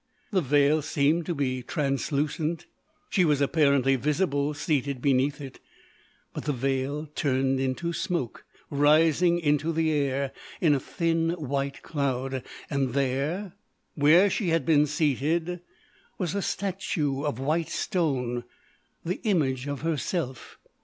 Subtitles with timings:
[0.31, 2.65] The veil seemed to be translucent;
[3.11, 5.59] she was apparently visible seated beneath it.
[6.33, 12.41] But the veil turned into smoke, rising into the air in a thin white cloud;
[12.67, 13.53] and there,
[13.93, 15.59] where she had been seated,
[16.17, 18.43] was a statue of white stone
[19.05, 20.57] the image of herself!